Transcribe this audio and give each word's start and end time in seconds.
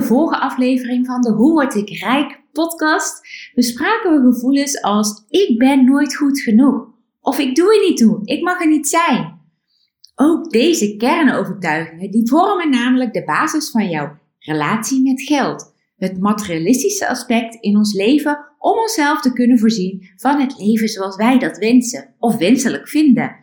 De 0.00 0.02
vorige 0.02 0.40
aflevering 0.40 1.06
van 1.06 1.20
de 1.20 1.30
Hoe 1.30 1.52
word 1.52 1.74
ik 1.74 1.88
rijk 1.88 2.40
podcast 2.52 3.20
bespraken 3.54 4.12
we 4.12 4.32
gevoelens 4.32 4.82
als 4.82 5.24
ik 5.28 5.58
ben 5.58 5.84
nooit 5.84 6.16
goed 6.16 6.40
genoeg 6.40 6.88
of 7.20 7.38
ik 7.38 7.54
doe 7.54 7.74
er 7.74 7.88
niet 7.88 7.96
toe, 7.96 8.20
ik 8.24 8.42
mag 8.42 8.60
er 8.60 8.68
niet 8.68 8.88
zijn. 8.88 9.40
Ook 10.14 10.50
deze 10.50 10.96
kernovertuigingen 10.96 12.10
die 12.10 12.28
vormen 12.28 12.70
namelijk 12.70 13.12
de 13.12 13.24
basis 13.24 13.70
van 13.70 13.88
jouw 13.88 14.18
relatie 14.38 15.02
met 15.02 15.22
geld, 15.22 15.72
het 15.96 16.20
materialistische 16.20 17.08
aspect 17.08 17.54
in 17.60 17.76
ons 17.76 17.94
leven 17.94 18.38
om 18.58 18.78
onszelf 18.78 19.20
te 19.20 19.32
kunnen 19.32 19.58
voorzien 19.58 20.08
van 20.16 20.40
het 20.40 20.58
leven 20.58 20.88
zoals 20.88 21.16
wij 21.16 21.38
dat 21.38 21.58
wensen 21.58 22.14
of 22.18 22.36
wenselijk 22.36 22.88
vinden. 22.88 23.36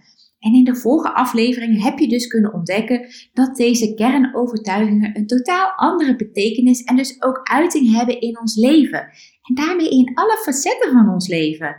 En 0.43 0.53
in 0.53 0.63
de 0.63 0.75
vorige 0.75 1.13
aflevering 1.13 1.83
heb 1.83 1.99
je 1.99 2.07
dus 2.07 2.27
kunnen 2.27 2.53
ontdekken 2.53 3.07
dat 3.33 3.55
deze 3.55 3.93
kernovertuigingen 3.93 5.17
een 5.17 5.27
totaal 5.27 5.71
andere 5.75 6.15
betekenis 6.15 6.83
en 6.83 6.95
dus 6.95 7.23
ook 7.23 7.39
uiting 7.43 7.95
hebben 7.95 8.21
in 8.21 8.39
ons 8.39 8.55
leven. 8.55 8.99
En 9.41 9.55
daarmee 9.55 9.89
in 9.89 10.11
alle 10.13 10.37
facetten 10.43 10.91
van 10.91 11.09
ons 11.09 11.27
leven. 11.27 11.75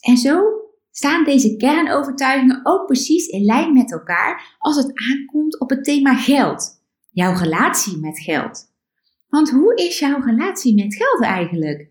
En 0.00 0.16
zo 0.16 0.42
staan 0.90 1.24
deze 1.24 1.56
kernovertuigingen 1.56 2.60
ook 2.62 2.86
precies 2.86 3.26
in 3.26 3.44
lijn 3.44 3.72
met 3.72 3.92
elkaar 3.92 4.56
als 4.58 4.76
het 4.76 4.92
aankomt 5.10 5.60
op 5.60 5.70
het 5.70 5.84
thema 5.84 6.14
geld. 6.14 6.80
Jouw 7.10 7.34
relatie 7.34 7.98
met 7.98 8.18
geld. 8.18 8.70
Want 9.28 9.50
hoe 9.50 9.74
is 9.74 9.98
jouw 9.98 10.20
relatie 10.20 10.74
met 10.74 10.94
geld 10.94 11.22
eigenlijk? 11.22 11.88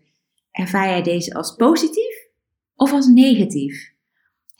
Ervaar 0.50 0.88
jij 0.88 1.02
deze 1.02 1.34
als 1.34 1.54
positief 1.56 2.28
of 2.74 2.92
als 2.92 3.06
negatief? 3.06 3.91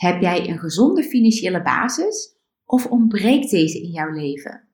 Heb 0.02 0.20
jij 0.20 0.48
een 0.48 0.58
gezonde 0.58 1.02
financiële 1.02 1.62
basis 1.62 2.36
of 2.64 2.86
ontbreekt 2.86 3.50
deze 3.50 3.82
in 3.82 3.90
jouw 3.90 4.10
leven? 4.10 4.68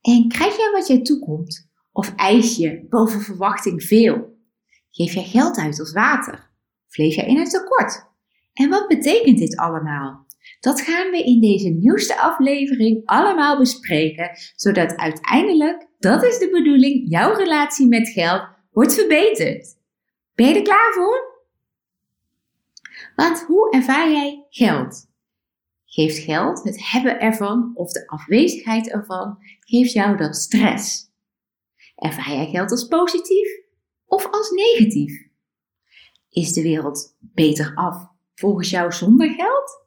En 0.00 0.28
krijg 0.28 0.56
jij 0.56 0.70
wat 0.72 0.86
jij 0.86 1.02
toekomt 1.02 1.70
of 1.92 2.12
eis 2.14 2.56
je 2.56 2.86
boven 2.88 3.20
verwachting 3.20 3.82
veel? 3.82 4.38
Geef 4.90 5.12
jij 5.12 5.24
geld 5.24 5.56
uit 5.56 5.80
als 5.80 5.92
water? 5.92 6.34
Of 6.88 6.96
leef 6.96 7.14
jij 7.14 7.26
in 7.26 7.38
het 7.38 7.50
tekort? 7.50 8.06
En 8.52 8.68
wat 8.68 8.88
betekent 8.88 9.38
dit 9.38 9.56
allemaal? 9.56 10.26
Dat 10.60 10.80
gaan 10.80 11.10
we 11.10 11.24
in 11.24 11.40
deze 11.40 11.68
nieuwste 11.68 12.20
aflevering 12.20 13.06
allemaal 13.06 13.58
bespreken, 13.58 14.30
zodat 14.54 14.96
uiteindelijk, 14.96 15.88
dat 15.98 16.24
is 16.24 16.38
de 16.38 16.50
bedoeling, 16.50 17.10
jouw 17.10 17.34
relatie 17.34 17.86
met 17.86 18.08
geld 18.08 18.42
wordt 18.70 18.94
verbeterd. 18.94 19.76
Ben 20.34 20.48
je 20.48 20.54
er 20.54 20.62
klaar 20.62 20.92
voor? 20.92 21.35
Want 23.16 23.42
hoe 23.42 23.70
ervaar 23.70 24.10
jij 24.10 24.46
geld? 24.48 25.06
Geeft 25.84 26.18
geld, 26.18 26.64
het 26.64 26.90
hebben 26.90 27.20
ervan 27.20 27.70
of 27.74 27.92
de 27.92 28.06
afwezigheid 28.06 28.90
ervan, 28.90 29.38
geeft 29.60 29.92
jou 29.92 30.16
dat 30.16 30.36
stress? 30.36 31.10
Ervaar 31.94 32.34
jij 32.34 32.50
geld 32.50 32.70
als 32.70 32.86
positief 32.86 33.48
of 34.06 34.30
als 34.30 34.50
negatief? 34.50 35.28
Is 36.28 36.52
de 36.52 36.62
wereld 36.62 37.16
beter 37.18 37.74
af 37.74 38.08
volgens 38.34 38.70
jou 38.70 38.92
zonder 38.92 39.30
geld? 39.30 39.86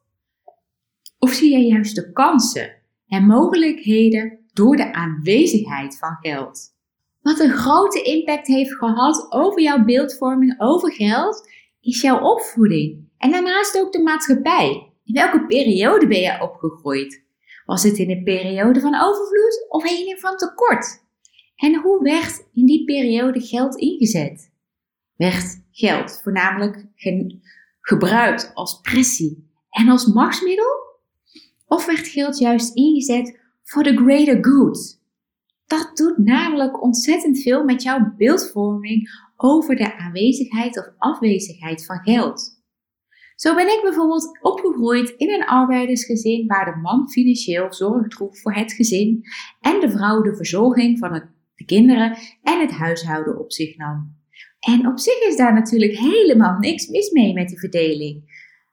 Of 1.19 1.31
zie 1.31 1.51
jij 1.51 1.66
juist 1.66 1.95
de 1.95 2.12
kansen 2.12 2.81
en 3.07 3.25
mogelijkheden 3.25 4.45
door 4.53 4.75
de 4.75 4.94
aanwezigheid 4.94 5.97
van 5.97 6.18
geld? 6.22 6.78
Wat 7.22 7.39
een 7.39 7.53
grote 7.53 8.01
impact 8.01 8.47
heeft 8.47 8.75
gehad 8.75 9.31
over 9.31 9.62
jouw 9.62 9.84
beeldvorming 9.84 10.56
over 10.57 10.91
geld, 10.94 11.50
is 11.79 12.01
jouw 12.01 12.19
opvoeding 12.19 13.09
en 13.19 13.31
daarnaast 13.31 13.80
ook 13.80 13.91
de 13.91 14.02
maatschappij. 14.02 14.91
In 15.03 15.13
welke 15.13 15.46
periode 15.46 16.07
ben 16.07 16.19
je 16.19 16.41
opgegroeid? 16.41 17.24
Was 17.66 17.84
het 17.84 17.97
in 17.97 18.09
een 18.09 18.24
periode 18.24 18.80
van 18.80 19.02
overvloed 19.02 19.66
of 19.69 19.84
een 19.84 20.18
van 20.19 20.38
tekort? 20.38 21.03
En 21.56 21.81
hoe 21.81 22.03
werd 22.03 22.47
in 22.53 22.66
die 22.66 22.85
periode 22.85 23.41
geld 23.41 23.75
ingezet? 23.75 24.52
Werd 25.16 25.62
geld 25.72 26.19
voornamelijk 26.24 26.85
gebruikt 27.81 28.52
als 28.53 28.81
pressie 28.81 29.50
en 29.69 29.90
als 29.90 30.06
machtsmiddel? 30.06 30.88
Of 31.68 31.86
werd 31.86 32.07
geld 32.07 32.38
juist 32.38 32.75
ingezet 32.75 33.40
voor 33.63 33.84
the 33.84 33.96
greater 33.96 34.46
good? 34.46 35.01
Dat 35.66 35.91
doet 35.97 36.18
namelijk 36.18 36.81
ontzettend 36.81 37.41
veel 37.41 37.63
met 37.63 37.84
jouw 37.84 38.13
beeldvorming 38.18 39.09
over 39.36 39.75
de 39.75 39.97
aanwezigheid 39.97 40.78
of 40.78 40.90
afwezigheid 40.97 41.86
van 41.86 42.00
geld. 42.03 42.59
Zo 43.39 43.55
ben 43.55 43.67
ik 43.67 43.79
bijvoorbeeld 43.83 44.39
opgegroeid 44.41 45.09
in 45.09 45.29
een 45.29 45.45
arbeidersgezin 45.45 46.47
waar 46.47 46.66
de 46.66 46.79
man 46.81 47.09
financieel 47.09 47.73
zorg 47.73 48.07
droeg 48.07 48.39
voor 48.39 48.53
het 48.53 48.73
gezin 48.73 49.22
en 49.61 49.79
de 49.79 49.89
vrouw 49.89 50.22
de 50.22 50.35
verzorging 50.35 50.97
van 50.97 51.29
de 51.55 51.66
kinderen 51.66 52.17
en 52.44 52.59
het 52.59 52.72
huishouden 52.72 53.39
op 53.39 53.51
zich 53.51 53.77
nam. 53.77 54.17
En 54.59 54.88
op 54.88 55.00
zich 55.00 55.27
is 55.27 55.35
daar 55.35 55.53
natuurlijk 55.53 55.97
helemaal 55.97 56.57
niks 56.57 56.88
mis 56.88 57.11
mee 57.11 57.33
met 57.33 57.47
die 57.47 57.59
verdeling. 57.59 58.23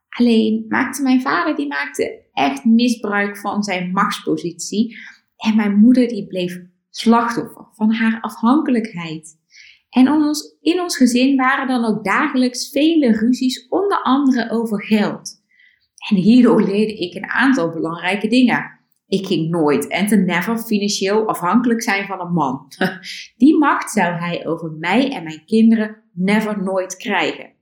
Alleen 0.09 0.65
maakte 0.69 1.03
mijn 1.03 1.21
vader 1.21 1.57
die 1.57 1.67
maakte 1.67 2.25
echt 2.33 2.65
misbruik 2.65 3.39
van 3.39 3.63
zijn 3.63 3.91
machtspositie 3.91 4.97
en 5.37 5.57
mijn 5.57 5.79
moeder 5.79 6.09
die 6.09 6.27
bleef 6.27 6.61
slachtoffer 6.91 7.69
van 7.73 7.93
haar 7.93 8.21
afhankelijkheid. 8.21 9.39
En 9.97 10.11
ons, 10.11 10.57
in 10.61 10.81
ons 10.81 10.97
gezin 10.97 11.37
waren 11.37 11.67
dan 11.67 11.85
ook 11.85 12.05
dagelijks 12.05 12.71
vele 12.71 13.13
ruzies, 13.13 13.69
onder 13.69 14.03
andere 14.03 14.51
over 14.51 14.83
geld. 14.83 15.43
En 16.09 16.17
hierdoor 16.17 16.63
leerde 16.63 16.95
ik 16.95 17.15
een 17.15 17.29
aantal 17.29 17.71
belangrijke 17.71 18.29
dingen. 18.29 18.81
Ik 19.07 19.27
ging 19.27 19.51
nooit 19.51 19.87
en 19.89 20.07
te 20.07 20.17
never 20.17 20.59
financieel 20.59 21.29
afhankelijk 21.29 21.83
zijn 21.83 22.07
van 22.07 22.21
een 22.21 22.33
man. 22.33 22.67
Die 23.37 23.59
macht 23.59 23.91
zou 23.91 24.15
hij 24.15 24.47
over 24.47 24.71
mij 24.71 25.13
en 25.13 25.23
mijn 25.23 25.45
kinderen 25.45 26.03
never 26.13 26.63
nooit 26.63 26.97
krijgen. 26.97 27.53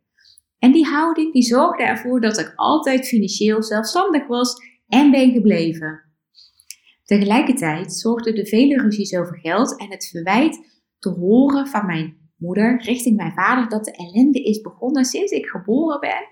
En 0.58 0.72
die 0.72 0.86
houding 0.86 1.32
die 1.32 1.42
zorgde 1.42 1.82
ervoor 1.82 2.20
dat 2.20 2.38
ik 2.38 2.52
altijd 2.56 3.08
financieel 3.08 3.62
zelfstandig 3.62 4.26
was 4.26 4.56
en 4.88 5.10
ben 5.10 5.32
gebleven. 5.32 6.02
Tegelijkertijd 7.04 7.92
zorgden 7.92 8.34
de 8.34 8.46
vele 8.46 8.80
ruzies 8.80 9.16
over 9.16 9.38
geld 9.38 9.78
en 9.78 9.90
het 9.90 10.06
verwijt 10.06 10.82
te 10.98 11.08
horen 11.08 11.66
van 11.66 11.86
mijn 11.86 12.23
moeder 12.44 12.82
richting 12.82 13.16
mijn 13.16 13.32
vader 13.32 13.68
dat 13.68 13.84
de 13.84 13.92
ellende 13.92 14.42
is 14.42 14.60
begonnen 14.60 15.04
sinds 15.04 15.32
ik 15.32 15.46
geboren 15.46 16.00
ben, 16.00 16.28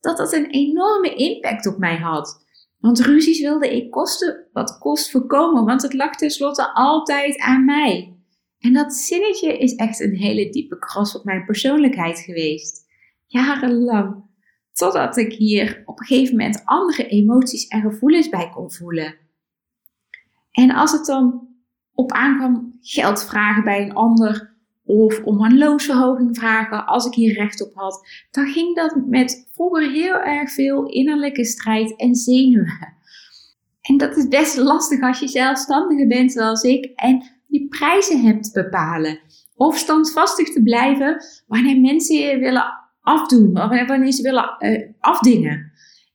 dat 0.00 0.16
dat 0.16 0.32
een 0.32 0.50
enorme 0.50 1.14
impact 1.14 1.66
op 1.66 1.78
mij 1.78 1.96
had. 1.96 2.44
Want 2.78 3.00
ruzies 3.00 3.40
wilde 3.40 3.76
ik 3.76 3.90
kosten 3.90 4.48
wat 4.52 4.78
kost 4.78 5.10
voorkomen, 5.10 5.64
want 5.64 5.82
het 5.82 5.94
lag 5.94 6.16
tenslotte 6.16 6.74
altijd 6.74 7.38
aan 7.38 7.64
mij. 7.64 8.14
En 8.58 8.72
dat 8.72 8.94
zinnetje 8.94 9.58
is 9.58 9.74
echt 9.74 10.00
een 10.00 10.14
hele 10.14 10.50
diepe 10.50 10.78
kras 10.78 11.16
op 11.16 11.24
mijn 11.24 11.44
persoonlijkheid 11.44 12.18
geweest. 12.18 12.86
Jarenlang. 13.26 14.28
Totdat 14.72 15.16
ik 15.16 15.32
hier 15.32 15.82
op 15.84 16.00
een 16.00 16.06
gegeven 16.06 16.36
moment 16.36 16.62
andere 16.64 17.06
emoties 17.06 17.66
en 17.66 17.80
gevoelens 17.80 18.28
bij 18.28 18.50
kon 18.50 18.72
voelen. 18.72 19.14
En 20.50 20.70
als 20.70 20.92
het 20.92 21.06
dan 21.06 21.48
op 21.92 22.12
aankwam 22.12 22.78
geld 22.80 23.24
vragen 23.24 23.64
bij 23.64 23.82
een 23.82 23.94
ander, 23.94 24.49
of 24.90 25.22
om 25.24 25.44
een 25.44 25.58
loonsverhoging 25.58 26.36
vragen 26.36 26.86
als 26.86 27.06
ik 27.06 27.14
hier 27.14 27.34
recht 27.34 27.62
op 27.62 27.74
had, 27.74 28.06
dan 28.30 28.46
ging 28.46 28.76
dat 28.76 28.96
met 29.06 29.48
vroeger 29.52 29.90
heel 29.90 30.14
erg 30.14 30.52
veel 30.52 30.86
innerlijke 30.86 31.44
strijd 31.44 31.96
en 31.96 32.14
zenuwen. 32.14 32.98
En 33.80 33.96
dat 33.96 34.16
is 34.16 34.28
best 34.28 34.56
lastig 34.56 35.00
als 35.00 35.20
je 35.20 35.28
zelfstandige 35.28 36.06
bent 36.06 36.32
zoals 36.32 36.62
ik 36.62 36.84
en 36.94 37.22
je 37.46 37.68
prijzen 37.68 38.20
hebt 38.20 38.52
bepalen. 38.52 39.18
Of 39.54 39.76
standvastig 39.76 40.52
te 40.52 40.62
blijven 40.62 41.24
wanneer 41.46 41.80
mensen 41.80 42.16
je 42.16 42.38
willen 42.38 42.78
afdoen 43.00 43.52
wanneer 43.52 44.12
ze 44.12 44.22
willen 44.22 44.56
uh, 44.58 44.88
afdingen. 45.00 45.72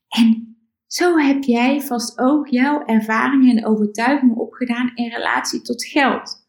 En 0.07 0.57
zo 0.87 1.17
heb 1.17 1.43
jij 1.43 1.81
vast 1.81 2.19
ook 2.19 2.47
jouw 2.47 2.85
ervaringen 2.85 3.57
en 3.57 3.65
overtuigingen 3.65 4.35
opgedaan 4.35 4.91
in 4.95 5.09
relatie 5.09 5.61
tot 5.61 5.85
geld. 5.85 6.44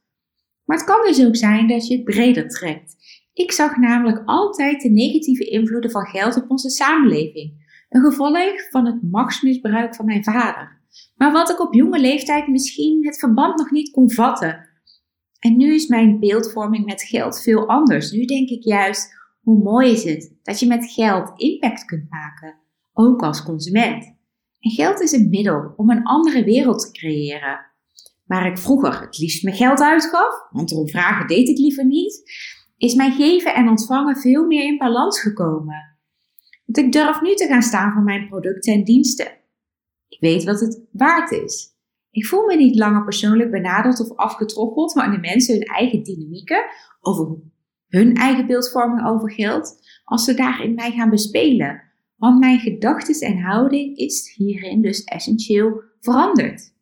Maar 0.67 0.77
het 0.77 0.87
kan 0.87 1.03
dus 1.07 1.27
ook 1.27 1.37
zijn 1.37 1.69
dat 1.69 1.87
je 1.87 1.95
het 1.95 2.05
breder 2.05 2.49
trekt. 2.49 2.97
Ik 3.33 3.53
zag 3.53 3.77
namelijk 3.77 4.23
altijd 4.25 4.81
de 4.81 4.91
negatieve 4.91 5.45
invloeden 5.45 5.91
van 5.91 6.07
geld 6.07 6.37
op 6.37 6.51
onze 6.51 6.71
samenleving. 6.71 7.65
Een 7.89 8.05
gevolg 8.05 8.71
van 8.71 8.87
het 8.87 9.03
machtsmisbruik 9.03 9.95
van 9.95 10.05
mijn 10.05 10.25
vader. 10.25 10.81
maar 11.17 11.33
wat 11.33 11.51
ik 11.51 11.61
op 11.61 11.75
jonge 11.75 12.01
leeftijd 12.01 12.49
misschien 12.49 13.07
het 13.07 13.19
verband 13.19 13.59
nog 13.59 13.71
niet 13.71 13.91
kon 13.91 14.11
vatten. 14.11 14.69
En 15.39 15.57
nu 15.57 15.75
is 15.75 15.87
mijn 15.87 16.21
beeldvorming 16.21 16.85
met 16.85 17.03
geld 17.03 17.43
veel 17.43 17.69
anders. 17.69 18.11
Nu 18.11 18.25
denk 18.25 18.49
ik 18.49 18.63
juist, 18.63 19.15
hoe 19.41 19.63
mooi 19.63 19.91
is 19.91 20.05
het 20.05 20.35
dat 20.43 20.61
je 20.61 20.67
met 20.67 20.93
geld 20.93 21.33
impact 21.41 21.85
kunt 21.85 22.11
maken, 22.11 22.55
ook 22.93 23.23
als 23.23 23.43
consument. 23.43 24.05
En 24.61 24.71
geld 24.71 25.01
is 25.01 25.13
een 25.13 25.29
middel 25.29 25.73
om 25.77 25.91
een 25.91 26.03
andere 26.03 26.45
wereld 26.45 26.81
te 26.81 26.91
creëren. 26.91 27.76
Waar 28.27 28.47
ik 28.47 28.59
vroeger 28.59 29.01
het 29.01 29.19
liefst 29.19 29.43
mijn 29.43 29.57
geld 29.57 29.81
uitgaf, 29.81 30.49
want 30.51 30.73
erom 30.73 30.89
vragen 30.89 31.27
deed 31.27 31.49
ik 31.49 31.59
liever 31.59 31.87
niet, 31.87 32.23
is 32.77 32.95
mijn 32.95 33.13
geven 33.13 33.55
en 33.55 33.69
ontvangen 33.69 34.17
veel 34.17 34.47
meer 34.47 34.65
in 34.65 34.79
balans 34.79 35.21
gekomen. 35.21 35.99
Want 36.65 36.87
ik 36.87 36.93
durf 36.93 37.21
nu 37.21 37.35
te 37.35 37.47
gaan 37.47 37.63
staan 37.63 37.93
voor 37.93 38.03
mijn 38.03 38.29
producten 38.29 38.73
en 38.73 38.85
diensten. 38.85 39.27
Ik 40.09 40.21
weet 40.21 40.45
wat 40.45 40.61
het 40.61 40.81
waard 40.93 41.31
is. 41.31 41.75
Ik 42.11 42.27
voel 42.27 42.47
me 42.47 42.57
niet 42.57 42.79
langer 42.79 43.05
persoonlijk 43.05 43.51
benaderd 43.51 44.01
of 44.01 44.17
afgetroggeld 44.17 44.93
wanneer 44.93 45.21
mensen 45.21 45.55
hun 45.55 45.67
eigen 45.67 46.03
dynamieken 46.03 46.65
over 47.01 47.39
hun 47.89 48.15
eigen 48.15 48.47
beeldvorming 48.47 49.07
over 49.07 49.33
geld, 49.33 49.79
als 50.05 50.25
ze 50.25 50.35
daarin 50.35 50.75
mij 50.75 50.91
gaan 50.91 51.11
bespelen. 51.11 51.83
Want 52.17 52.39
mijn 52.39 52.59
gedachten 52.59 53.29
en 53.29 53.39
houding 53.39 53.97
is 53.97 54.35
hierin 54.35 54.83
dus 54.83 55.05
essentieel 55.05 55.83
veranderd. 56.01 56.75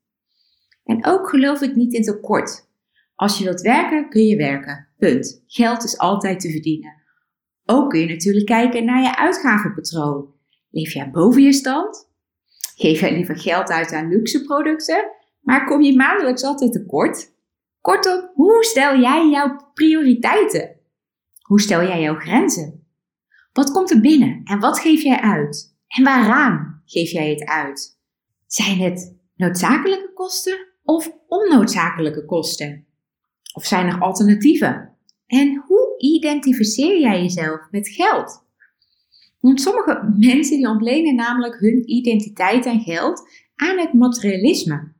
En 0.84 1.06
ook 1.06 1.28
geloof 1.28 1.60
ik 1.60 1.74
niet 1.74 1.92
in 1.92 2.02
tekort. 2.02 2.68
Als 3.14 3.38
je 3.38 3.44
wilt 3.44 3.60
werken, 3.60 4.08
kun 4.08 4.22
je 4.26 4.36
werken. 4.36 4.88
Punt. 4.96 5.42
Geld 5.46 5.84
is 5.84 5.98
altijd 5.98 6.40
te 6.40 6.50
verdienen. 6.50 7.02
Ook 7.64 7.90
kun 7.90 8.00
je 8.00 8.06
natuurlijk 8.06 8.46
kijken 8.46 8.84
naar 8.84 9.02
je 9.02 9.16
uitgavenpatroon. 9.16 10.34
Leef 10.70 10.92
jij 10.92 11.10
boven 11.10 11.42
je 11.42 11.52
stand? 11.52 12.12
Geef 12.76 13.00
jij 13.00 13.12
liever 13.12 13.38
geld 13.38 13.70
uit 13.70 13.92
aan 13.92 14.08
luxe 14.08 14.44
producten, 14.44 15.10
maar 15.40 15.66
kom 15.66 15.82
je 15.82 15.96
maandelijks 15.96 16.42
altijd 16.42 16.72
tekort? 16.72 17.32
Kortom, 17.80 18.30
hoe 18.34 18.64
stel 18.64 18.98
jij 19.00 19.28
jouw 19.30 19.70
prioriteiten? 19.74 20.80
Hoe 21.40 21.60
stel 21.60 21.82
jij 21.82 22.00
jouw 22.00 22.14
grenzen? 22.14 22.86
Wat 23.52 23.70
komt 23.70 23.90
er 23.90 24.00
binnen 24.00 24.40
en 24.44 24.60
wat 24.60 24.78
geef 24.78 25.02
jij 25.02 25.20
uit? 25.20 25.76
En 25.86 26.04
waaraan 26.04 26.82
geef 26.84 27.10
jij 27.10 27.30
het 27.30 27.44
uit? 27.44 27.98
Zijn 28.46 28.78
het 28.78 29.16
noodzakelijke 29.34 30.12
kosten 30.12 30.73
of 30.84 31.12
onnoodzakelijke 31.28 32.24
kosten? 32.24 32.86
Of 33.54 33.64
zijn 33.66 33.86
er 33.86 34.00
alternatieven? 34.00 34.96
En 35.26 35.64
hoe 35.66 35.94
identificeer 35.98 37.00
jij 37.00 37.22
jezelf 37.22 37.60
met 37.70 37.88
geld? 37.88 38.42
Want 39.40 39.60
sommige 39.60 40.14
mensen 40.18 40.56
die 40.56 40.68
ontlenen 40.68 41.14
namelijk 41.14 41.60
hun 41.60 41.90
identiteit 41.90 42.66
en 42.66 42.80
geld 42.80 43.28
aan 43.54 43.78
het 43.78 43.92
materialisme. 43.92 44.92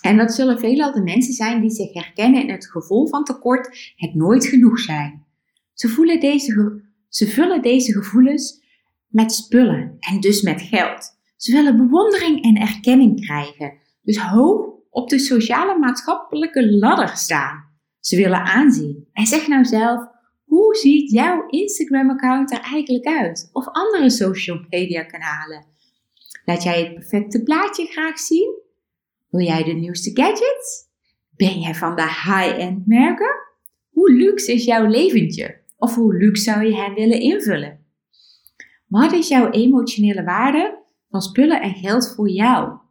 En 0.00 0.16
dat 0.16 0.32
zullen 0.34 0.58
veelal 0.58 0.92
de 0.92 1.02
mensen 1.02 1.34
zijn 1.34 1.60
die 1.60 1.70
zich 1.70 1.92
herkennen 1.92 2.42
in 2.42 2.50
het 2.50 2.70
gevoel 2.70 3.08
van 3.08 3.24
tekort, 3.24 3.92
het 3.96 4.14
nooit 4.14 4.46
genoeg 4.46 4.78
zijn. 4.78 5.24
Ze, 5.72 5.88
voelen 5.88 6.20
deze, 6.20 6.82
ze 7.08 7.26
vullen 7.26 7.62
deze 7.62 7.92
gevoelens 7.92 8.62
met 9.06 9.32
spullen 9.32 9.96
en 10.00 10.20
dus 10.20 10.42
met 10.42 10.62
geld. 10.62 11.18
Ze 11.36 11.52
willen 11.52 11.76
bewondering 11.76 12.42
en 12.42 12.56
erkenning 12.56 13.20
krijgen, 13.20 13.72
dus 14.02 14.18
hoog 14.18 14.73
op 14.94 15.08
de 15.08 15.18
sociale 15.18 15.78
maatschappelijke 15.78 16.72
ladder 16.72 17.08
staan. 17.16 17.64
Ze 18.00 18.16
willen 18.16 18.44
aanzien. 18.44 19.08
En 19.12 19.26
zeg 19.26 19.48
nou 19.48 19.64
zelf, 19.64 20.06
hoe 20.44 20.74
ziet 20.76 21.10
jouw 21.10 21.46
Instagram-account 21.48 22.52
er 22.52 22.60
eigenlijk 22.60 23.06
uit? 23.06 23.50
Of 23.52 23.68
andere 23.68 24.10
social 24.10 24.64
media 24.68 25.02
kanalen? 25.02 25.64
Laat 26.44 26.62
jij 26.62 26.82
het 26.82 26.94
perfecte 26.94 27.42
plaatje 27.42 27.86
graag 27.86 28.18
zien? 28.18 28.62
Wil 29.30 29.46
jij 29.46 29.62
de 29.62 29.72
nieuwste 29.72 30.10
gadgets? 30.14 30.88
Ben 31.36 31.60
jij 31.60 31.74
van 31.74 31.96
de 31.96 32.02
high-end 32.02 32.86
merken? 32.86 33.34
Hoe 33.90 34.12
luxe 34.12 34.52
is 34.52 34.64
jouw 34.64 34.86
leventje? 34.86 35.60
Of 35.76 35.94
hoe 35.94 36.16
luxe 36.16 36.42
zou 36.42 36.64
je 36.64 36.74
hem 36.74 36.94
willen 36.94 37.20
invullen? 37.20 37.86
Wat 38.86 39.12
is 39.12 39.28
jouw 39.28 39.50
emotionele 39.50 40.24
waarde 40.24 40.78
van 41.10 41.22
spullen 41.22 41.60
en 41.60 41.74
geld 41.74 42.14
voor 42.14 42.28
jou? 42.28 42.82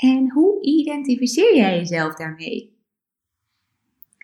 En 0.00 0.30
hoe 0.30 0.62
identificeer 0.62 1.56
jij 1.56 1.76
jezelf 1.76 2.14
daarmee? 2.14 2.78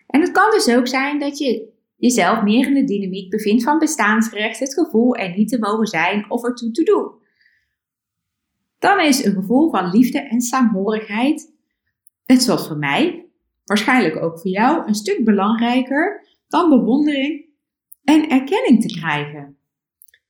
En 0.07 0.21
het 0.21 0.31
kan 0.31 0.51
dus 0.51 0.75
ook 0.75 0.87
zijn 0.87 1.19
dat 1.19 1.37
je 1.37 1.69
jezelf 1.95 2.43
meer 2.43 2.67
in 2.67 2.73
de 2.73 2.83
dynamiek 2.83 3.29
bevindt 3.29 3.63
van 3.63 3.79
bestaansrecht, 3.79 4.59
het 4.59 4.73
gevoel 4.73 5.15
er 5.15 5.37
niet 5.37 5.49
te 5.49 5.59
mogen 5.59 5.87
zijn 5.87 6.31
of 6.31 6.43
ertoe 6.43 6.71
te 6.71 6.83
doen. 6.83 7.11
Dan 8.79 8.99
is 8.99 9.25
een 9.25 9.33
gevoel 9.33 9.69
van 9.69 9.89
liefde 9.89 10.19
en 10.19 10.41
saamhorigheid, 10.41 11.53
net 12.25 12.41
zoals 12.41 12.67
voor 12.67 12.77
mij, 12.77 13.25
waarschijnlijk 13.65 14.23
ook 14.23 14.39
voor 14.39 14.51
jou, 14.51 14.87
een 14.87 14.95
stuk 14.95 15.25
belangrijker 15.25 16.27
dan 16.47 16.69
bewondering 16.69 17.45
en 18.03 18.29
erkenning 18.29 18.81
te 18.81 18.99
krijgen. 18.99 19.57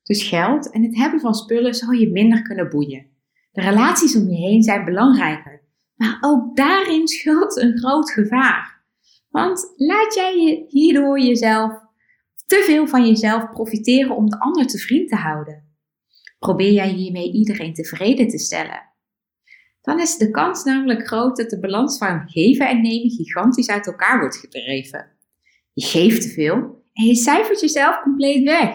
Dus 0.04 0.24
geld 0.24 0.72
en 0.72 0.84
het 0.84 0.96
hebben 0.96 1.20
van 1.20 1.36
spullen 1.36 1.74
zal 1.74 1.92
je 1.92 2.10
minder 2.10 2.42
kunnen 2.42 2.70
boeien. 2.70 3.17
De 3.58 3.64
relaties 3.64 4.16
om 4.16 4.30
je 4.30 4.36
heen 4.36 4.64
zijn 4.64 4.86
belangrijker, 4.86 5.62
maar 5.96 6.18
ook 6.22 6.56
daarin 6.56 7.08
schuilt 7.08 7.58
een 7.62 7.78
groot 7.78 8.12
gevaar. 8.12 8.84
Want 9.30 9.74
laat 9.76 10.14
jij 10.14 10.66
hierdoor 10.68 11.20
jezelf 11.20 11.72
te 12.46 12.64
veel 12.66 12.88
van 12.88 13.08
jezelf 13.08 13.50
profiteren 13.50 14.16
om 14.16 14.30
de 14.30 14.40
ander 14.40 14.68
te 14.68 14.78
vriend 14.78 15.10
te 15.10 15.16
houden? 15.16 15.64
Probeer 16.40 16.72
jij 16.72 16.90
hiermee 16.90 17.32
iedereen 17.32 17.74
tevreden 17.74 18.28
te 18.28 18.38
stellen? 18.38 18.82
Dan 19.82 20.00
is 20.00 20.18
de 20.18 20.32
kans 20.32 20.64
namelijk 20.64 21.08
groot 21.08 21.38
dat 21.38 21.50
de 21.50 21.60
balans 21.60 21.98
van 21.98 22.30
geven 22.30 22.70
en 22.70 22.82
nemen 22.82 23.10
gigantisch 23.10 23.70
uit 23.70 23.88
elkaar 23.88 24.20
wordt 24.20 24.38
gedreven. 24.38 25.12
Je 25.74 25.86
geeft 25.86 26.22
te 26.22 26.30
veel 26.30 26.84
en 26.94 27.06
je 27.06 27.16
cijfert 27.16 27.60
jezelf 27.60 28.02
compleet 28.02 28.44
weg. 28.44 28.70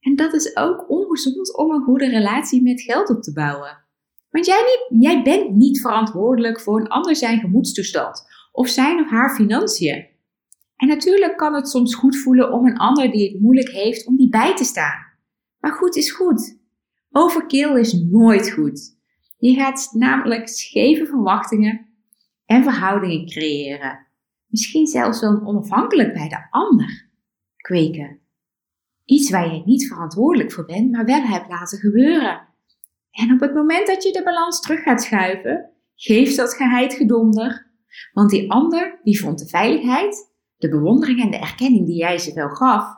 En 0.00 0.16
dat 0.16 0.34
is 0.34 0.56
ook 0.56 0.90
ongezond 0.90 1.56
om 1.56 1.70
een 1.70 1.84
goede 1.84 2.08
relatie 2.08 2.62
met 2.62 2.80
geld 2.80 3.10
op 3.10 3.22
te 3.22 3.32
bouwen. 3.32 3.84
Want 4.36 4.48
jij, 4.48 4.62
niet, 4.88 5.02
jij 5.02 5.22
bent 5.22 5.54
niet 5.54 5.80
verantwoordelijk 5.80 6.60
voor 6.60 6.80
een 6.80 6.88
ander 6.88 7.16
zijn 7.16 7.40
gemoedstoestand 7.40 8.26
of 8.52 8.68
zijn 8.68 9.00
of 9.00 9.10
haar 9.10 9.34
financiën. 9.34 10.06
En 10.76 10.88
natuurlijk 10.88 11.36
kan 11.36 11.54
het 11.54 11.68
soms 11.68 11.94
goed 11.94 12.16
voelen 12.16 12.52
om 12.52 12.66
een 12.66 12.76
ander 12.76 13.10
die 13.10 13.32
het 13.32 13.40
moeilijk 13.40 13.70
heeft, 13.70 14.06
om 14.06 14.16
die 14.16 14.28
bij 14.28 14.56
te 14.56 14.64
staan. 14.64 15.04
Maar 15.58 15.72
goed 15.72 15.96
is 15.96 16.12
goed. 16.12 16.58
Overkill 17.10 17.78
is 17.78 17.92
nooit 17.92 18.50
goed. 18.50 18.98
Je 19.36 19.54
gaat 19.54 19.90
namelijk 19.92 20.48
scheve 20.48 21.06
verwachtingen 21.06 21.86
en 22.44 22.62
verhoudingen 22.62 23.26
creëren. 23.26 24.06
Misschien 24.46 24.86
zelfs 24.86 25.20
wel 25.20 25.40
onafhankelijk 25.44 26.12
bij 26.12 26.28
de 26.28 26.46
ander 26.50 27.10
kweken. 27.56 28.20
Iets 29.04 29.30
waar 29.30 29.54
je 29.54 29.62
niet 29.64 29.88
verantwoordelijk 29.88 30.52
voor 30.52 30.64
bent, 30.64 30.90
maar 30.90 31.04
wel 31.04 31.22
hebt 31.22 31.48
laten 31.48 31.78
gebeuren. 31.78 32.45
En 33.16 33.32
op 33.32 33.40
het 33.40 33.54
moment 33.54 33.86
dat 33.86 34.02
je 34.02 34.12
de 34.12 34.22
balans 34.22 34.60
terug 34.60 34.82
gaat 34.82 35.02
schuiven, 35.02 35.70
geeft 35.94 36.36
dat 36.36 36.54
geheid 36.54 36.94
gedonder. 36.94 37.70
Want 38.12 38.30
die 38.30 38.50
ander, 38.50 39.00
die 39.02 39.20
vond 39.20 39.38
de 39.38 39.46
veiligheid, 39.46 40.32
de 40.56 40.68
bewondering 40.68 41.20
en 41.20 41.30
de 41.30 41.38
erkenning 41.38 41.86
die 41.86 41.96
jij 41.96 42.18
ze 42.18 42.34
wel 42.34 42.48
gaf, 42.48 42.94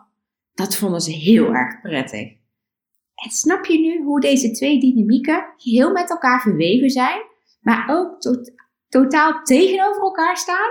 dat 0.54 0.76
vonden 0.76 1.00
ze 1.00 1.10
heel 1.10 1.54
erg 1.54 1.80
prettig. 1.80 2.36
En 3.14 3.30
snap 3.30 3.64
je 3.64 3.78
nu 3.78 4.04
hoe 4.04 4.20
deze 4.20 4.50
twee 4.50 4.80
dynamieken 4.80 5.46
heel 5.56 5.92
met 5.92 6.10
elkaar 6.10 6.40
verweven 6.40 6.90
zijn, 6.90 7.22
maar 7.60 7.88
ook 7.90 8.18
totaal 8.88 9.42
tegenover 9.42 10.02
elkaar 10.02 10.36
staan? 10.36 10.70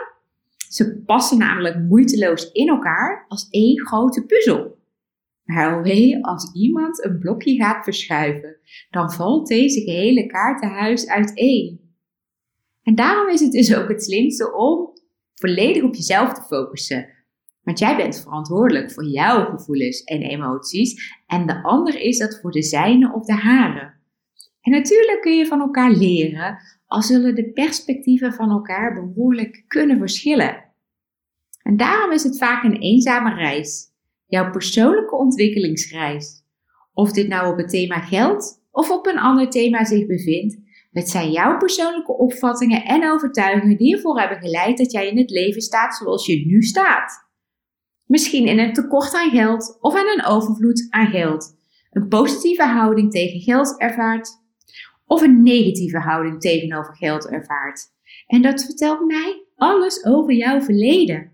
Ze 0.70 1.04
passen 1.06 1.38
namelijk 1.38 1.80
moeiteloos 1.80 2.52
in 2.52 2.68
elkaar 2.68 3.26
als 3.28 3.48
één 3.50 3.86
grote 3.86 4.26
puzzel. 4.26 4.77
Maar 5.48 5.82
wee, 5.82 6.26
als 6.26 6.54
iemand 6.54 7.06
een 7.06 7.20
blokje 7.20 7.56
gaat 7.56 7.84
verschuiven, 7.84 8.58
dan 8.90 9.12
valt 9.12 9.48
deze 9.48 9.82
gehele 9.82 10.26
kaartenhuis 10.26 11.08
uiteen. 11.08 11.96
En 12.84 12.96
daarom 12.96 13.30
is 13.30 13.40
het 13.40 13.52
dus 13.52 13.76
ook 13.76 13.88
het 13.88 14.04
slimste 14.04 14.54
om 14.54 14.90
volledig 15.36 15.84
op 15.84 15.96
jezelf 15.96 16.34
te 16.34 16.42
focussen. 16.42 17.10
Want 17.64 17.80
jij 17.80 17.96
bent 17.96 18.22
verantwoordelijk 18.22 18.92
voor 18.92 19.06
jouw 19.06 19.46
gevoelens 19.46 20.04
en 20.04 20.22
emoties 20.22 21.16
en 21.28 21.48
de 21.48 21.64
ander 21.64 22.00
is 22.00 22.18
dat 22.18 22.40
voor 22.42 22.52
de 22.52 22.64
zijne 22.64 23.14
of 23.14 23.26
de 23.26 23.34
hare. 23.34 23.94
En 24.62 24.72
natuurlijk 24.72 25.22
kun 25.22 25.38
je 25.38 25.46
van 25.46 25.60
elkaar 25.60 25.92
leren, 25.92 26.58
al 26.86 27.02
zullen 27.02 27.36
de 27.36 27.52
perspectieven 27.52 28.34
van 28.34 28.50
elkaar 28.50 28.94
behoorlijk 28.94 29.64
kunnen 29.68 29.98
verschillen. 29.98 30.66
En 31.62 31.78
daarom 31.78 32.12
is 32.12 32.24
het 32.24 32.38
vaak 32.38 32.64
een 32.64 32.80
eenzame 32.80 33.34
reis 33.34 33.87
jouw 34.28 34.52
persoonlijke 34.52 35.16
ontwikkelingsreis. 35.16 36.46
Of 36.94 37.12
dit 37.12 37.28
nou 37.28 37.52
op 37.52 37.58
het 37.58 37.70
thema 37.70 38.00
geld 38.00 38.66
of 38.72 38.92
op 38.92 39.08
een 39.08 39.20
ander 39.20 39.50
thema 39.50 39.86
zich 39.86 40.06
bevindt, 40.06 40.58
het 40.92 41.10
zijn 41.10 41.32
jouw 41.32 41.58
persoonlijke 41.58 42.18
opvattingen 42.18 42.84
en 42.84 43.12
overtuigingen 43.12 43.78
die 43.78 43.96
ervoor 43.96 44.20
hebben 44.20 44.38
geleid 44.38 44.78
dat 44.78 44.92
jij 44.92 45.08
in 45.08 45.18
het 45.18 45.30
leven 45.30 45.62
staat 45.62 45.96
zoals 45.96 46.26
je 46.26 46.46
nu 46.46 46.62
staat. 46.62 47.26
Misschien 48.06 48.48
in 48.48 48.60
een 48.60 48.74
tekort 48.74 49.14
aan 49.14 49.30
geld 49.30 49.78
of 49.82 49.96
aan 49.96 50.08
een 50.08 50.26
overvloed 50.26 50.88
aan 50.90 51.08
geld. 51.08 51.56
Een 51.92 52.08
positieve 52.08 52.64
houding 52.64 53.12
tegen 53.12 53.40
geld 53.40 53.80
ervaart. 53.80 54.46
of 55.06 55.22
een 55.22 55.44
negatieve 55.44 56.00
houding 56.00 56.40
tegenover 56.40 56.96
geld 56.96 57.30
ervaart. 57.30 57.86
En 58.28 58.42
dat 58.42 58.64
vertelt 58.64 59.06
mij 59.06 59.46
alles 59.56 60.06
over 60.06 60.34
jouw 60.34 60.62
verleden. 60.62 61.32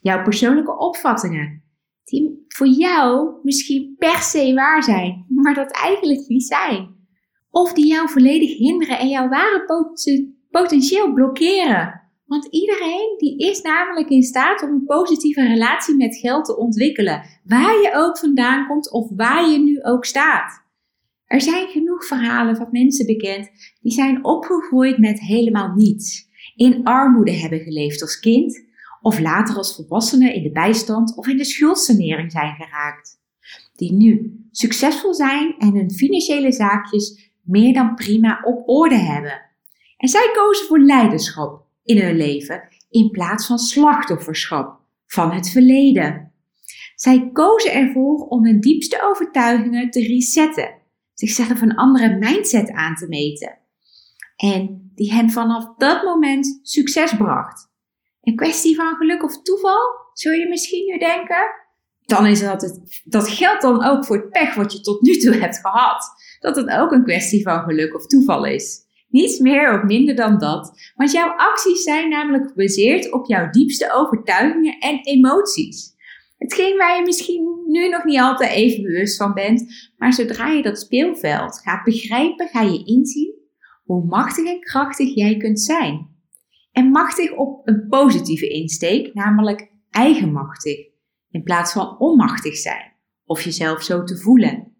Jouw 0.00 0.22
persoonlijke 0.22 0.78
opvattingen, 0.78 1.61
die 2.04 2.44
voor 2.48 2.66
jou 2.66 3.34
misschien 3.42 3.94
per 3.98 4.16
se 4.16 4.54
waar 4.54 4.82
zijn, 4.82 5.24
maar 5.28 5.54
dat 5.54 5.70
eigenlijk 5.70 6.28
niet 6.28 6.44
zijn. 6.44 7.00
Of 7.50 7.72
die 7.72 7.86
jou 7.86 8.08
volledig 8.08 8.56
hinderen 8.56 8.98
en 8.98 9.08
jouw 9.08 9.28
ware 9.28 9.64
potentieel 10.50 11.12
blokkeren. 11.12 12.00
Want 12.26 12.46
iedereen 12.46 13.14
die 13.18 13.38
is 13.38 13.60
namelijk 13.60 14.08
in 14.08 14.22
staat 14.22 14.62
om 14.62 14.70
een 14.70 14.84
positieve 14.84 15.46
relatie 15.46 15.96
met 15.96 16.16
geld 16.16 16.44
te 16.44 16.56
ontwikkelen. 16.56 17.22
Waar 17.44 17.80
je 17.80 17.90
ook 17.94 18.18
vandaan 18.18 18.66
komt 18.66 18.92
of 18.92 19.10
waar 19.16 19.48
je 19.48 19.58
nu 19.58 19.82
ook 19.82 20.04
staat. 20.04 20.62
Er 21.26 21.40
zijn 21.40 21.68
genoeg 21.68 22.06
verhalen 22.06 22.56
van 22.56 22.68
mensen 22.70 23.06
bekend 23.06 23.50
die 23.80 23.92
zijn 23.92 24.24
opgegroeid 24.24 24.98
met 24.98 25.20
helemaal 25.20 25.74
niets. 25.74 26.28
In 26.56 26.84
armoede 26.84 27.32
hebben 27.32 27.60
geleefd 27.60 28.02
als 28.02 28.20
kind 28.20 28.71
of 29.02 29.20
later 29.20 29.56
als 29.56 29.74
volwassenen 29.74 30.34
in 30.34 30.42
de 30.42 30.52
bijstand 30.52 31.16
of 31.16 31.26
in 31.26 31.36
de 31.36 31.44
schuldsanering 31.44 32.32
zijn 32.32 32.54
geraakt. 32.54 33.20
Die 33.74 33.92
nu 33.92 34.40
succesvol 34.50 35.14
zijn 35.14 35.54
en 35.58 35.74
hun 35.74 35.90
financiële 35.90 36.52
zaakjes 36.52 37.32
meer 37.42 37.74
dan 37.74 37.94
prima 37.94 38.40
op 38.44 38.68
orde 38.68 38.98
hebben. 38.98 39.50
En 39.96 40.08
zij 40.08 40.30
kozen 40.34 40.66
voor 40.66 40.80
leiderschap 40.80 41.64
in 41.84 41.98
hun 41.98 42.16
leven 42.16 42.68
in 42.90 43.10
plaats 43.10 43.46
van 43.46 43.58
slachtofferschap 43.58 44.80
van 45.06 45.32
het 45.32 45.50
verleden. 45.50 46.32
Zij 46.94 47.30
kozen 47.32 47.72
ervoor 47.72 48.26
om 48.26 48.44
hun 48.44 48.60
diepste 48.60 49.02
overtuigingen 49.02 49.90
te 49.90 50.00
resetten, 50.00 50.74
zichzelf 51.14 51.60
een 51.60 51.74
andere 51.74 52.16
mindset 52.18 52.70
aan 52.70 52.94
te 52.94 53.08
meten. 53.08 53.58
En 54.36 54.90
die 54.94 55.12
hen 55.12 55.30
vanaf 55.30 55.74
dat 55.76 56.02
moment 56.02 56.60
succes 56.62 57.16
bracht. 57.16 57.71
Een 58.22 58.36
kwestie 58.36 58.76
van 58.76 58.96
geluk 58.96 59.22
of 59.22 59.42
toeval, 59.42 59.80
zul 60.12 60.32
je 60.32 60.48
misschien 60.48 60.86
nu 60.86 60.98
denken? 60.98 61.60
Dan 62.00 62.26
is 62.26 62.40
dat 62.40 62.62
het, 62.62 63.02
dat 63.04 63.28
geldt 63.28 63.62
dan 63.62 63.84
ook 63.84 64.04
voor 64.04 64.16
het 64.16 64.30
pech 64.30 64.54
wat 64.54 64.72
je 64.72 64.80
tot 64.80 65.00
nu 65.02 65.16
toe 65.16 65.34
hebt 65.34 65.58
gehad. 65.58 66.04
Dat 66.40 66.56
het 66.56 66.70
ook 66.70 66.92
een 66.92 67.04
kwestie 67.04 67.42
van 67.42 67.62
geluk 67.62 67.94
of 67.94 68.06
toeval 68.06 68.44
is. 68.44 68.80
Niets 69.08 69.38
meer 69.38 69.78
of 69.78 69.82
minder 69.82 70.14
dan 70.14 70.38
dat, 70.38 70.92
want 70.96 71.12
jouw 71.12 71.28
acties 71.28 71.82
zijn 71.82 72.08
namelijk 72.08 72.48
gebaseerd 72.48 73.12
op 73.12 73.26
jouw 73.26 73.50
diepste 73.50 73.92
overtuigingen 73.92 74.78
en 74.78 75.00
emoties. 75.02 75.94
Hetgeen 76.38 76.76
waar 76.76 76.96
je 76.96 77.02
misschien 77.02 77.62
nu 77.66 77.88
nog 77.88 78.04
niet 78.04 78.20
altijd 78.20 78.50
even 78.50 78.82
bewust 78.82 79.16
van 79.16 79.34
bent, 79.34 79.90
maar 79.96 80.12
zodra 80.12 80.48
je 80.48 80.62
dat 80.62 80.78
speelveld 80.78 81.58
gaat 81.58 81.84
begrijpen, 81.84 82.48
ga 82.48 82.62
je 82.62 82.84
inzien 82.84 83.34
hoe 83.84 84.04
machtig 84.04 84.46
en 84.46 84.60
krachtig 84.60 85.14
jij 85.14 85.36
kunt 85.36 85.60
zijn. 85.60 86.11
En 86.72 86.90
machtig 86.90 87.36
op 87.36 87.68
een 87.68 87.86
positieve 87.88 88.48
insteek, 88.48 89.14
namelijk 89.14 89.70
eigenmachtig, 89.90 90.78
in 91.30 91.42
plaats 91.42 91.72
van 91.72 91.98
onmachtig 91.98 92.56
zijn 92.56 92.92
of 93.24 93.42
jezelf 93.42 93.82
zo 93.82 94.04
te 94.04 94.16
voelen. 94.16 94.72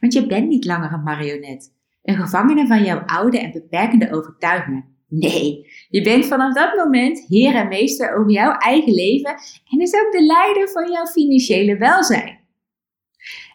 Want 0.00 0.12
je 0.12 0.26
bent 0.26 0.48
niet 0.48 0.64
langer 0.64 0.92
een 0.92 1.02
marionet, 1.02 1.74
een 2.02 2.16
gevangene 2.16 2.66
van 2.66 2.84
jouw 2.84 2.98
oude 2.98 3.38
en 3.38 3.52
beperkende 3.52 4.12
overtuigingen. 4.12 4.94
Nee, 5.08 5.70
je 5.88 6.02
bent 6.02 6.26
vanaf 6.26 6.54
dat 6.54 6.74
moment 6.74 7.26
heer 7.28 7.54
en 7.54 7.68
meester 7.68 8.16
over 8.16 8.32
jouw 8.32 8.52
eigen 8.52 8.94
leven 8.94 9.30
en 9.70 9.80
is 9.80 9.94
ook 9.94 10.12
de 10.12 10.22
leider 10.22 10.68
van 10.68 10.90
jouw 10.90 11.06
financiële 11.06 11.76
welzijn. 11.76 12.40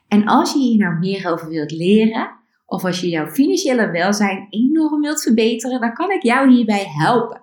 En 0.08 0.26
als 0.28 0.54
je 0.54 0.60
hier 0.60 0.78
nou 0.78 1.00
meer 1.00 1.32
over 1.32 1.48
wilt 1.48 1.72
leren, 1.72 2.40
of 2.66 2.86
als 2.86 3.02
je 3.02 3.10
jouw 3.10 3.28
financiële 3.28 3.92
welzijn 3.92 4.48
enorm 4.50 5.02
wilt 5.02 5.22
verbeteren, 5.22 5.82
dan 5.82 5.94
kan 5.94 6.12
ik 6.12 6.24
jou 6.24 6.52
hierbij 6.52 6.86
helpen. 6.88 7.41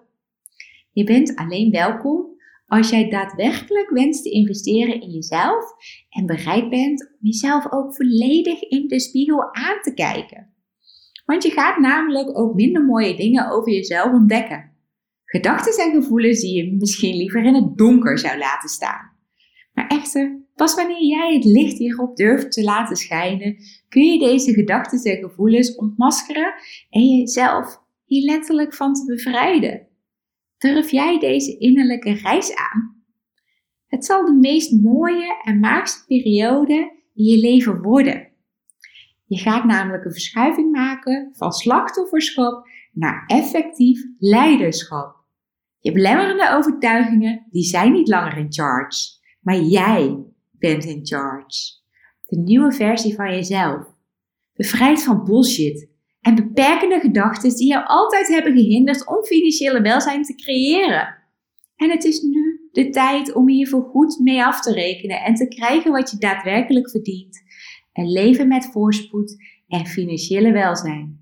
Je 0.93 1.05
bent 1.05 1.37
alleen 1.37 1.71
welkom 1.71 2.37
als 2.67 2.91
jij 2.91 3.11
daadwerkelijk 3.11 3.91
wenst 3.91 4.23
te 4.23 4.31
investeren 4.31 5.01
in 5.01 5.11
jezelf 5.11 5.65
en 6.09 6.27
bereid 6.27 6.71
bent 6.71 7.11
om 7.11 7.19
jezelf 7.21 7.73
ook 7.73 7.95
volledig 7.95 8.63
in 8.63 8.89
de 8.89 9.01
spiegel 9.01 9.55
aan 9.55 9.81
te 9.83 9.95
kijken. 9.95 10.53
Want 11.25 11.43
je 11.43 11.51
gaat 11.51 11.79
namelijk 11.79 12.39
ook 12.39 12.55
minder 12.55 12.85
mooie 12.85 13.17
dingen 13.17 13.51
over 13.51 13.73
jezelf 13.73 14.13
ontdekken. 14.13 14.77
Gedachten 15.25 15.85
en 15.85 16.03
gevoelens 16.03 16.41
die 16.41 16.65
je 16.65 16.77
misschien 16.79 17.17
liever 17.17 17.45
in 17.45 17.55
het 17.55 17.77
donker 17.77 18.19
zou 18.19 18.39
laten 18.39 18.69
staan. 18.69 19.17
Maar 19.73 19.87
echter, 19.87 20.43
pas 20.55 20.75
wanneer 20.75 21.05
jij 21.05 21.35
het 21.35 21.45
licht 21.45 21.79
hierop 21.79 22.17
durft 22.17 22.53
te 22.53 22.63
laten 22.63 22.97
schijnen, 22.97 23.57
kun 23.89 24.03
je 24.03 24.19
deze 24.19 24.53
gedachten 24.53 25.13
en 25.13 25.29
gevoelens 25.29 25.77
ontmaskeren 25.77 26.55
en 26.91 27.03
jezelf 27.03 27.83
hier 28.05 28.25
letterlijk 28.25 28.75
van 28.75 28.95
te 28.95 29.05
bevrijden. 29.05 29.88
Durf 30.59 30.91
jij 30.91 31.19
deze 31.19 31.59
innerlijke 31.59 32.13
reis 32.13 32.55
aan? 32.55 33.03
Het 33.87 34.05
zal 34.05 34.25
de 34.25 34.33
meest 34.33 34.73
mooie 34.83 35.41
en 35.45 35.59
maagste 35.59 36.07
periode 36.07 36.75
in 37.15 37.25
je 37.25 37.39
leven 37.39 37.83
worden. 37.83 38.29
Je 39.27 39.39
gaat 39.39 39.65
namelijk 39.65 40.05
een 40.05 40.13
verschuiving 40.13 40.71
maken 40.71 41.31
van 41.33 41.53
slachtofferschap 41.53 42.69
naar 42.93 43.25
effectief 43.27 44.05
leiderschap. 44.19 45.17
Je 45.79 45.93
belemmerende 45.93 46.51
overtuigingen, 46.57 47.47
die 47.51 47.63
zijn 47.63 47.93
niet 47.93 48.09
langer 48.09 48.37
in 48.37 48.53
charge, 48.53 49.19
maar 49.41 49.61
jij 49.61 50.25
bent 50.51 50.85
in 50.85 51.07
charge. 51.07 51.77
De 52.27 52.37
nieuwe 52.37 52.73
versie 52.73 53.15
van 53.15 53.31
jezelf. 53.31 53.87
Bevrijd 54.55 55.03
van 55.03 55.25
bullshit 55.25 55.89
en 56.21 56.35
beperkende 56.35 57.01
gedachten 57.01 57.57
die 57.57 57.69
jou 57.69 57.85
altijd 57.87 58.29
hebben 58.29 58.57
gehinderd 58.57 59.07
om 59.07 59.25
financiële 59.25 59.81
welzijn 59.81 60.23
te 60.23 60.35
creëren. 60.35 61.17
En 61.77 61.91
het 61.91 62.05
is 62.05 62.23
nu 62.23 62.69
de 62.73 62.91
tijd 62.91 63.35
om 63.35 63.49
hier 63.49 63.69
voor 63.69 63.83
goed 63.83 64.19
mee 64.19 64.45
af 64.45 64.61
te 64.61 64.73
rekenen 64.73 65.23
en 65.23 65.35
te 65.35 65.49
krijgen 65.49 65.93
wat 65.93 66.11
je 66.11 66.19
daadwerkelijk 66.19 66.91
verdient 66.91 67.43
en 67.93 68.13
leven 68.13 68.49
met 68.49 68.69
voorspoed 68.73 69.37
en 69.69 69.87
financiële 69.87 70.53
welzijn. 70.53 71.21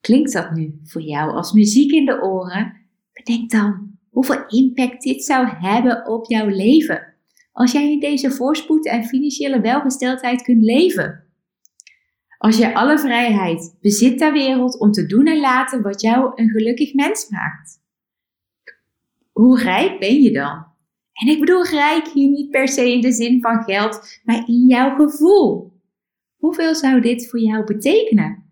Klinkt 0.00 0.32
dat 0.32 0.50
nu 0.50 0.80
voor 0.84 1.02
jou 1.02 1.30
als 1.30 1.52
muziek 1.52 1.92
in 1.92 2.04
de 2.04 2.22
oren? 2.22 2.76
Bedenk 3.12 3.50
dan 3.50 3.98
hoeveel 4.10 4.46
impact 4.46 5.02
dit 5.02 5.24
zou 5.24 5.48
hebben 5.48 6.08
op 6.08 6.26
jouw 6.26 6.48
leven 6.48 7.14
als 7.52 7.72
jij 7.72 7.92
in 7.92 8.00
deze 8.00 8.30
voorspoed 8.30 8.86
en 8.86 9.04
financiële 9.04 9.60
welgesteldheid 9.60 10.42
kunt 10.42 10.62
leven. 10.62 11.25
Als 12.38 12.56
jij 12.56 12.74
alle 12.74 12.98
vrijheid 12.98 13.76
bezit 13.80 14.18
ter 14.18 14.32
wereld 14.32 14.78
om 14.80 14.90
te 14.90 15.06
doen 15.06 15.26
en 15.26 15.40
laten 15.40 15.82
wat 15.82 16.00
jou 16.00 16.32
een 16.34 16.50
gelukkig 16.50 16.94
mens 16.94 17.28
maakt. 17.28 17.80
Hoe 19.32 19.60
rijk 19.60 19.98
ben 19.98 20.22
je 20.22 20.32
dan? 20.32 20.66
En 21.12 21.28
ik 21.28 21.40
bedoel 21.40 21.64
rijk 21.64 22.08
hier 22.08 22.30
niet 22.30 22.50
per 22.50 22.68
se 22.68 22.92
in 22.92 23.00
de 23.00 23.12
zin 23.12 23.40
van 23.40 23.62
geld, 23.62 24.20
maar 24.24 24.48
in 24.48 24.66
jouw 24.66 24.96
gevoel. 24.96 25.80
Hoeveel 26.36 26.74
zou 26.74 27.00
dit 27.00 27.28
voor 27.28 27.40
jou 27.40 27.64
betekenen? 27.64 28.44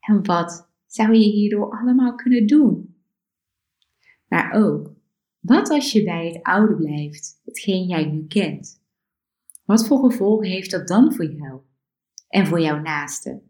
En 0.00 0.26
wat 0.26 0.70
zou 0.86 1.12
je 1.12 1.30
hierdoor 1.30 1.78
allemaal 1.78 2.14
kunnen 2.14 2.46
doen? 2.46 2.96
Maar 4.28 4.52
ook, 4.52 4.92
wat 5.40 5.70
als 5.70 5.92
je 5.92 6.02
bij 6.02 6.26
het 6.26 6.42
oude 6.42 6.74
blijft, 6.74 7.40
hetgeen 7.44 7.86
jij 7.86 8.04
nu 8.04 8.26
kent? 8.26 8.82
Wat 9.64 9.86
voor 9.86 9.98
gevolgen 9.98 10.48
heeft 10.48 10.70
dat 10.70 10.88
dan 10.88 11.14
voor 11.14 11.24
jou 11.24 11.60
en 12.34 12.46
voor 12.46 12.60
jouw 12.60 12.80
naaste? 12.80 13.42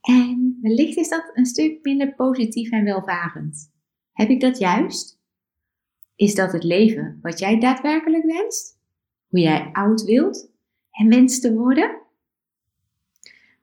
En 0.00 0.58
wellicht 0.62 0.96
is 0.96 1.08
dat 1.08 1.30
een 1.34 1.46
stuk 1.46 1.78
minder 1.82 2.14
positief 2.14 2.70
en 2.70 2.84
welvarend. 2.84 3.72
Heb 4.12 4.28
ik 4.28 4.40
dat 4.40 4.58
juist? 4.58 5.20
Is 6.16 6.34
dat 6.34 6.52
het 6.52 6.64
leven 6.64 7.18
wat 7.22 7.38
jij 7.38 7.60
daadwerkelijk 7.60 8.24
wenst? 8.24 8.78
Hoe 9.28 9.40
jij 9.40 9.68
oud 9.72 10.02
wilt 10.02 10.50
en 10.90 11.08
wenst 11.08 11.42
te 11.42 11.54
worden? 11.54 12.00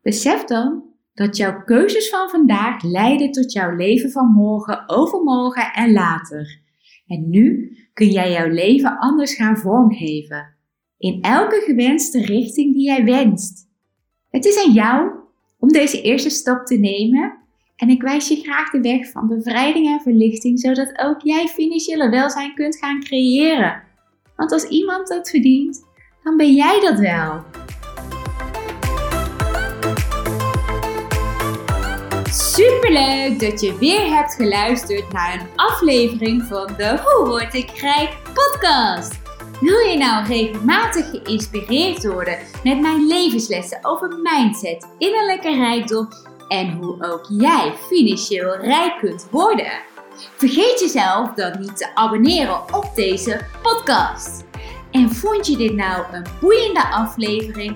Besef 0.02 0.44
dan 0.44 0.84
dat 1.14 1.38
jouw 1.38 1.64
keuzes 1.64 2.10
van 2.10 2.30
vandaag 2.30 2.84
leiden 2.84 3.32
tot 3.32 3.52
jouw 3.52 3.76
leven 3.76 4.12
van 4.12 4.32
morgen, 4.32 4.90
overmorgen 4.90 5.74
en 5.74 5.92
later. 5.92 6.62
En 7.08 7.30
nu 7.30 7.78
kun 7.94 8.10
jij 8.10 8.32
jouw 8.32 8.50
leven 8.50 8.98
anders 8.98 9.36
gaan 9.36 9.58
vormgeven. 9.58 10.56
In 10.98 11.22
elke 11.22 11.62
gewenste 11.66 12.22
richting 12.22 12.74
die 12.74 12.84
jij 12.84 13.06
wenst. 13.06 13.69
Het 14.30 14.46
is 14.46 14.66
aan 14.66 14.72
jou 14.72 15.12
om 15.60 15.70
deze 15.70 16.02
eerste 16.02 16.30
stap 16.30 16.66
te 16.66 16.76
nemen 16.76 17.38
en 17.76 17.90
ik 17.90 18.02
wijs 18.02 18.28
je 18.28 18.36
graag 18.36 18.70
de 18.70 18.82
weg 18.82 19.12
van 19.12 19.28
bevrijding 19.28 19.88
en 19.88 20.02
verlichting, 20.02 20.60
zodat 20.60 21.00
ook 21.00 21.22
jij 21.22 21.48
financiële 21.48 22.10
welzijn 22.10 22.54
kunt 22.54 22.78
gaan 22.78 23.00
creëren. 23.00 23.84
Want 24.36 24.52
als 24.52 24.64
iemand 24.64 25.08
dat 25.08 25.30
verdient, 25.30 25.86
dan 26.24 26.38
ben 26.38 26.54
jij 26.54 26.80
dat 26.80 27.00
wel. 27.00 27.44
Superleuk 32.32 33.40
dat 33.40 33.62
je 33.62 33.78
weer 33.80 34.16
hebt 34.16 34.34
geluisterd 34.34 35.12
naar 35.12 35.34
een 35.34 35.48
aflevering 35.56 36.44
van 36.44 36.68
de 36.78 37.00
Hoe 37.04 37.28
word 37.28 37.54
ik 37.54 37.70
rijk 37.70 38.18
podcast. 38.34 39.29
Wil 39.60 39.80
je 39.80 39.98
nou 39.98 40.26
regelmatig 40.26 41.10
geïnspireerd 41.10 42.06
worden 42.06 42.38
met 42.64 42.80
mijn 42.82 43.08
levenslessen 43.08 43.80
over 43.82 44.20
mindset, 44.22 44.88
innerlijke 44.98 45.56
rijkdom 45.56 46.08
en 46.48 46.72
hoe 46.72 47.12
ook 47.12 47.26
jij 47.30 47.74
financieel 47.88 48.56
rijk 48.56 48.98
kunt 48.98 49.28
worden? 49.32 49.72
Vergeet 50.36 50.80
jezelf 50.80 51.34
dan 51.34 51.60
niet 51.60 51.78
te 51.78 51.96
abonneren 51.96 52.76
op 52.76 52.92
deze 52.96 53.46
podcast. 53.62 54.44
En 54.92 55.10
vond 55.10 55.48
je 55.48 55.58
dit 55.58 55.74
nou 55.74 56.04
een 56.12 56.26
boeiende 56.42 56.88
aflevering? 56.88 57.76